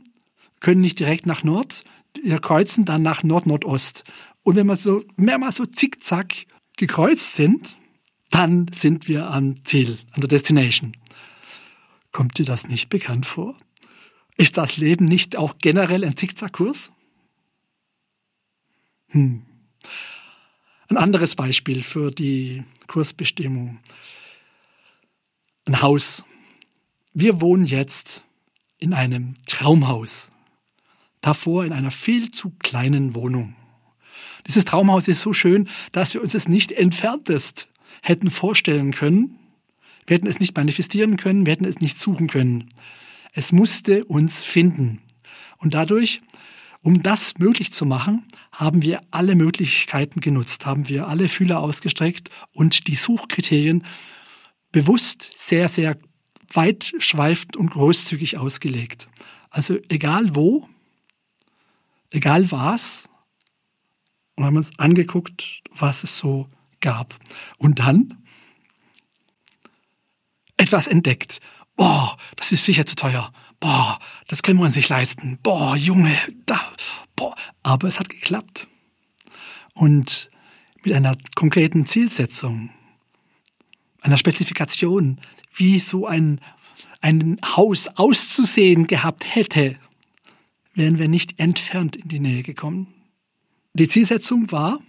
können 0.59 0.81
nicht 0.81 0.99
direkt 0.99 1.25
nach 1.27 1.43
Nord, 1.43 1.83
wir 2.23 2.39
kreuzen 2.39 2.85
dann 2.85 3.03
nach 3.03 3.23
Nord-Nordost. 3.23 4.03
Und 4.43 4.55
wenn 4.55 4.67
wir 4.67 4.75
so 4.75 5.03
mehrmals 5.15 5.57
so 5.57 5.65
zickzack 5.65 6.47
gekreuzt 6.77 7.35
sind, 7.35 7.77
dann 8.31 8.67
sind 8.73 9.07
wir 9.07 9.29
am 9.29 9.63
Ziel, 9.63 9.99
an 10.13 10.21
der 10.21 10.29
Destination. 10.29 10.93
Kommt 12.11 12.39
dir 12.39 12.45
das 12.45 12.67
nicht 12.67 12.89
bekannt 12.89 13.25
vor? 13.25 13.55
Ist 14.37 14.57
das 14.57 14.77
Leben 14.77 15.05
nicht 15.05 15.35
auch 15.35 15.57
generell 15.57 16.05
ein 16.05 16.15
Zickzackkurs? 16.15 16.91
Hm. 19.09 19.43
Ein 20.89 20.97
anderes 20.97 21.35
Beispiel 21.35 21.83
für 21.83 22.11
die 22.11 22.63
Kursbestimmung. 22.85 23.79
Ein 25.65 25.81
Haus. 25.81 26.23
Wir 27.13 27.41
wohnen 27.41 27.65
jetzt 27.65 28.23
in 28.79 28.93
einem 28.93 29.33
Traumhaus. 29.47 30.31
Davor 31.21 31.65
in 31.65 31.73
einer 31.73 31.91
viel 31.91 32.31
zu 32.31 32.51
kleinen 32.59 33.15
Wohnung. 33.15 33.55
Dieses 34.45 34.65
Traumhaus 34.65 35.07
ist 35.07 35.21
so 35.21 35.33
schön, 35.33 35.67
dass 35.91 36.13
wir 36.13 36.21
uns 36.21 36.35
es 36.35 36.47
nicht 36.47 36.71
entferntest 36.71 37.69
hätten 38.01 38.29
vorstellen 38.29 38.91
können. 38.91 39.39
Wir 40.05 40.15
hätten 40.15 40.27
es 40.27 40.39
nicht 40.39 40.55
manifestieren 40.55 41.17
können, 41.17 41.45
wir 41.45 41.53
hätten 41.53 41.65
es 41.65 41.79
nicht 41.79 41.99
suchen 41.99 42.27
können. 42.27 42.69
Es 43.37 43.51
musste 43.51 44.03
uns 44.05 44.43
finden. 44.43 44.99
Und 45.59 45.75
dadurch, 45.75 46.23
um 46.81 47.03
das 47.03 47.37
möglich 47.37 47.71
zu 47.71 47.85
machen, 47.85 48.25
haben 48.51 48.81
wir 48.81 49.01
alle 49.11 49.35
Möglichkeiten 49.35 50.21
genutzt, 50.21 50.65
haben 50.65 50.87
wir 50.87 51.07
alle 51.07 51.29
Fühler 51.29 51.59
ausgestreckt 51.59 52.31
und 52.51 52.87
die 52.87 52.95
Suchkriterien 52.95 53.85
bewusst 54.71 55.33
sehr, 55.35 55.69
sehr 55.69 55.99
weit 56.51 56.95
schweifend 56.97 57.55
und 57.57 57.69
großzügig 57.69 58.39
ausgelegt. 58.39 59.07
Also 59.51 59.77
egal 59.87 60.35
wo, 60.35 60.67
egal 62.09 62.49
was, 62.51 63.07
und 64.33 64.45
haben 64.45 64.57
uns 64.57 64.79
angeguckt, 64.79 65.61
was 65.75 66.03
es 66.03 66.17
so 66.17 66.49
gab. 66.79 67.15
Und 67.59 67.77
dann 67.77 68.17
etwas 70.57 70.87
entdeckt 70.87 71.39
boah, 71.77 72.17
das 72.35 72.51
ist 72.51 72.65
sicher 72.65 72.85
zu 72.85 72.95
teuer, 72.95 73.31
boah, 73.61 73.99
das 74.27 74.43
können 74.43 74.59
wir 74.59 74.65
uns 74.65 74.75
nicht 74.75 74.89
leisten, 74.89 75.39
boah, 75.41 75.77
Junge, 75.77 76.15
da, 76.45 76.59
boah. 77.15 77.35
Aber 77.63 77.87
es 77.87 77.99
hat 77.99 78.09
geklappt. 78.09 78.67
Und 79.73 80.29
mit 80.83 80.93
einer 80.93 81.15
konkreten 81.35 81.85
Zielsetzung, 81.85 82.71
einer 84.01 84.17
Spezifikation, 84.17 85.19
wie 85.53 85.79
so 85.79 86.05
ein, 86.05 86.41
ein 87.01 87.39
Haus 87.45 87.87
auszusehen 87.95 88.87
gehabt 88.87 89.35
hätte, 89.35 89.77
wären 90.73 90.99
wir 90.99 91.07
nicht 91.07 91.39
entfernt 91.39 91.95
in 91.95 92.07
die 92.07 92.19
Nähe 92.19 92.43
gekommen. 92.43 92.93
Die 93.73 93.87
Zielsetzung 93.87 94.51
war, 94.51 94.79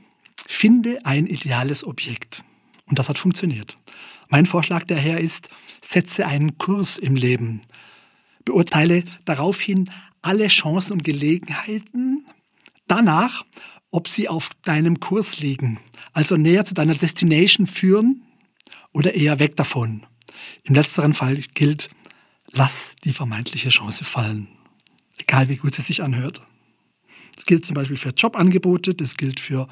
finde 0.47 1.05
ein 1.05 1.27
ideales 1.27 1.85
Objekt. 1.85 2.45
Und 2.87 2.99
das 2.99 3.09
hat 3.09 3.19
funktioniert. 3.19 3.79
Mein 4.29 4.47
Vorschlag 4.47 4.85
daher 4.85 5.21
ist, 5.21 5.49
setze 5.81 6.27
einen 6.27 6.59
Kurs 6.59 6.99
im 6.99 7.15
Leben. 7.15 7.61
Beurteile 8.45 9.05
daraufhin 9.25 9.91
alle 10.23 10.49
Chancen 10.49 10.95
und 10.95 11.05
Gelegenheiten 11.05 12.25
danach, 12.87 13.45
ob 13.91 14.09
sie 14.09 14.29
auf 14.29 14.51
deinem 14.65 15.01
Kurs 15.01 15.41
liegen, 15.41 15.81
also 16.13 16.37
näher 16.37 16.65
zu 16.65 16.75
deiner 16.75 16.95
Destination 16.95 17.67
führen 17.67 18.23
oder 18.93 19.15
eher 19.15 19.39
weg 19.39 19.57
davon. 19.57 20.07
Im 20.65 20.75
letzteren 20.75 21.15
Fall 21.15 21.37
gilt, 21.55 21.89
lass 22.51 22.97
die 23.05 23.13
vermeintliche 23.13 23.71
Chance 23.71 24.05
fallen, 24.05 24.49
egal 25.17 25.49
wie 25.49 25.57
gut 25.57 25.75
sie 25.75 25.83
sich 25.83 26.03
anhört. 26.03 26.43
Das 27.35 27.47
gilt 27.47 27.65
zum 27.65 27.75
Beispiel 27.75 27.97
für 27.97 28.11
Jobangebote, 28.11 28.95
das 28.95 29.17
gilt 29.17 29.41
für 29.41 29.69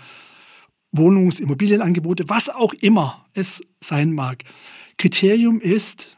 Wohnungs-, 0.96 1.40
Immobilienangebote, 1.40 2.28
was 2.28 2.48
auch 2.48 2.72
immer 2.74 3.26
es 3.34 3.62
sein 3.80 4.12
mag. 4.12 4.44
Kriterium 4.98 5.60
ist, 5.60 6.16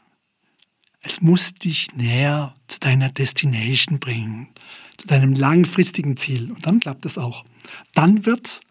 es 1.01 1.21
muss 1.21 1.53
dich 1.53 1.93
näher 1.95 2.53
zu 2.67 2.79
deiner 2.79 3.09
Destination 3.09 3.99
bringen, 3.99 4.49
zu 4.97 5.07
deinem 5.07 5.33
langfristigen 5.33 6.17
Ziel. 6.17 6.51
Und 6.51 6.65
dann 6.65 6.79
klappt 6.79 7.05
es 7.05 7.17
auch. 7.17 7.45
Dann 7.93 8.25
wird 8.25 8.61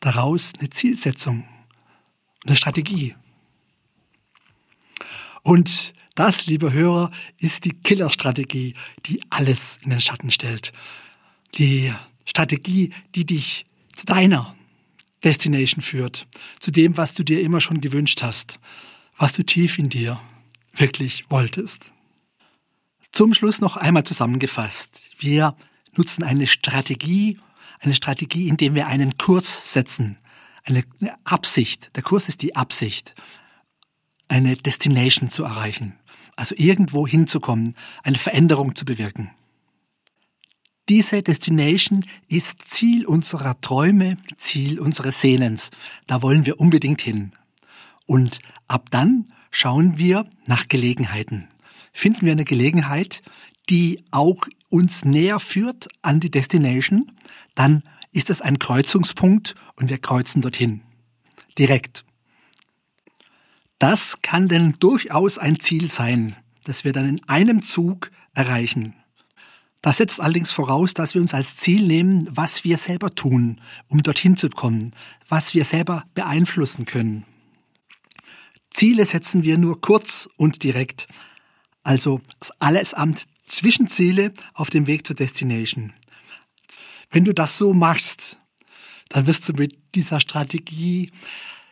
daraus 0.00 0.52
eine 0.58 0.70
Zielsetzung, 0.70 1.44
eine 2.44 2.56
Strategie. 2.56 3.14
Und 5.42 5.94
das, 6.14 6.46
liebe 6.46 6.72
Hörer, 6.72 7.10
ist 7.38 7.64
die 7.64 7.72
Killerstrategie, 7.72 8.74
die 9.06 9.22
alles 9.30 9.78
in 9.82 9.90
den 9.90 10.00
Schatten 10.00 10.30
stellt. 10.30 10.72
Die 11.56 11.92
Strategie, 12.24 12.92
die 13.14 13.24
dich 13.24 13.66
zu 13.94 14.06
deiner 14.06 14.54
Destination 15.24 15.82
führt, 15.82 16.26
zu 16.60 16.70
dem, 16.70 16.96
was 16.96 17.14
du 17.14 17.22
dir 17.22 17.40
immer 17.40 17.60
schon 17.60 17.80
gewünscht 17.80 18.22
hast, 18.22 18.58
was 19.16 19.32
du 19.32 19.42
tief 19.42 19.78
in 19.78 19.88
dir 19.88 20.20
wirklich 20.74 21.24
wolltest. 21.30 21.92
Zum 23.12 23.34
Schluss 23.34 23.60
noch 23.60 23.76
einmal 23.76 24.04
zusammengefasst. 24.04 25.02
Wir 25.18 25.54
nutzen 25.96 26.22
eine 26.22 26.46
Strategie, 26.46 27.38
eine 27.80 27.94
Strategie, 27.94 28.48
indem 28.48 28.74
wir 28.74 28.86
einen 28.86 29.18
Kurs 29.18 29.72
setzen, 29.72 30.18
eine 30.64 30.84
Absicht. 31.24 31.90
Der 31.94 32.02
Kurs 32.02 32.28
ist 32.28 32.42
die 32.42 32.56
Absicht, 32.56 33.14
eine 34.28 34.56
Destination 34.56 35.28
zu 35.28 35.44
erreichen, 35.44 35.94
also 36.36 36.54
irgendwo 36.56 37.06
hinzukommen, 37.06 37.76
eine 38.02 38.18
Veränderung 38.18 38.74
zu 38.74 38.84
bewirken. 38.84 39.30
Diese 40.88 41.22
Destination 41.22 42.04
ist 42.28 42.62
Ziel 42.68 43.06
unserer 43.06 43.60
Träume, 43.60 44.18
Ziel 44.36 44.80
unseres 44.80 45.20
Sehnens. 45.20 45.70
Da 46.06 46.22
wollen 46.22 46.44
wir 46.44 46.58
unbedingt 46.58 47.00
hin. 47.00 47.32
Und 48.06 48.40
ab 48.66 48.90
dann 48.90 49.32
schauen 49.50 49.96
wir 49.96 50.28
nach 50.46 50.68
Gelegenheiten. 50.68 51.48
Finden 51.92 52.26
wir 52.26 52.32
eine 52.32 52.44
Gelegenheit, 52.44 53.22
die 53.68 54.02
auch 54.10 54.46
uns 54.70 55.04
näher 55.04 55.38
führt 55.38 55.88
an 56.00 56.18
die 56.18 56.30
Destination, 56.30 57.12
dann 57.54 57.82
ist 58.10 58.30
es 58.30 58.40
ein 58.40 58.58
Kreuzungspunkt 58.58 59.54
und 59.76 59.90
wir 59.90 59.98
kreuzen 59.98 60.42
dorthin. 60.42 60.82
Direkt. 61.58 62.04
Das 63.78 64.22
kann 64.22 64.48
denn 64.48 64.74
durchaus 64.78 65.38
ein 65.38 65.60
Ziel 65.60 65.90
sein, 65.90 66.36
das 66.64 66.84
wir 66.84 66.92
dann 66.92 67.08
in 67.08 67.28
einem 67.28 67.62
Zug 67.62 68.10
erreichen. 68.34 68.94
Das 69.82 69.96
setzt 69.96 70.20
allerdings 70.20 70.52
voraus, 70.52 70.94
dass 70.94 71.14
wir 71.14 71.20
uns 71.20 71.34
als 71.34 71.56
Ziel 71.56 71.86
nehmen, 71.86 72.28
was 72.30 72.62
wir 72.62 72.78
selber 72.78 73.14
tun, 73.14 73.60
um 73.88 74.02
dorthin 74.02 74.36
zu 74.36 74.48
kommen, 74.48 74.92
was 75.28 75.54
wir 75.54 75.64
selber 75.64 76.04
beeinflussen 76.14 76.86
können. 76.86 77.24
Ziele 78.70 79.04
setzen 79.04 79.42
wir 79.42 79.58
nur 79.58 79.80
kurz 79.80 80.28
und 80.36 80.62
direkt, 80.62 81.08
also 81.82 82.20
alles 82.58 82.94
Amt 82.94 83.26
Zwischenziele 83.46 84.32
auf 84.54 84.70
dem 84.70 84.86
Weg 84.86 85.06
zur 85.06 85.16
Destination. 85.16 85.92
Wenn 87.10 87.24
du 87.24 87.34
das 87.34 87.58
so 87.58 87.74
machst, 87.74 88.38
dann 89.08 89.26
wirst 89.26 89.48
du 89.48 89.52
mit 89.52 89.76
dieser 89.94 90.20
Strategie 90.20 91.10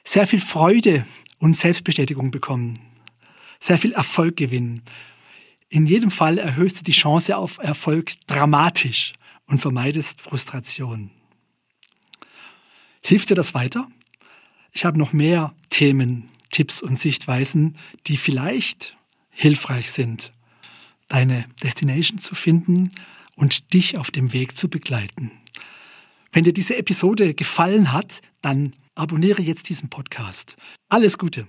sehr 0.04 0.26
viel 0.26 0.40
Freude 0.40 1.06
und 1.38 1.56
Selbstbestätigung 1.56 2.30
bekommen, 2.30 2.78
sehr 3.60 3.78
viel 3.78 3.92
Erfolg 3.92 4.36
gewinnen. 4.36 4.82
In 5.72 5.86
jedem 5.86 6.10
Fall 6.10 6.36
erhöhst 6.38 6.80
du 6.80 6.84
die 6.84 6.90
Chance 6.90 7.36
auf 7.36 7.58
Erfolg 7.58 8.14
dramatisch 8.26 9.12
und 9.46 9.60
vermeidest 9.60 10.20
Frustration. 10.20 11.12
Hilft 13.00 13.30
dir 13.30 13.36
das 13.36 13.54
weiter? 13.54 13.86
Ich 14.72 14.84
habe 14.84 14.98
noch 14.98 15.12
mehr 15.12 15.54
Themen, 15.70 16.26
Tipps 16.50 16.82
und 16.82 16.98
Sichtweisen, 16.98 17.78
die 18.08 18.16
vielleicht 18.16 18.96
hilfreich 19.30 19.92
sind, 19.92 20.32
deine 21.08 21.46
Destination 21.62 22.18
zu 22.18 22.34
finden 22.34 22.90
und 23.36 23.72
dich 23.72 23.96
auf 23.96 24.10
dem 24.10 24.32
Weg 24.32 24.58
zu 24.58 24.68
begleiten. 24.68 25.30
Wenn 26.32 26.42
dir 26.42 26.52
diese 26.52 26.76
Episode 26.76 27.32
gefallen 27.34 27.92
hat, 27.92 28.22
dann 28.42 28.72
abonniere 28.96 29.40
jetzt 29.40 29.68
diesen 29.68 29.88
Podcast. 29.88 30.56
Alles 30.88 31.16
Gute! 31.16 31.46